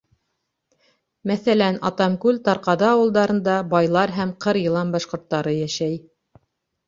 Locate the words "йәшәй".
5.59-6.01